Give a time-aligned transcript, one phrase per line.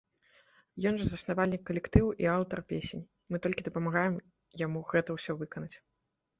[0.91, 4.15] Ён жа заснавальнік калектыву і аўтар песень, мы толькі дапамагаем
[4.67, 5.75] яму гэта ўсё выканаць.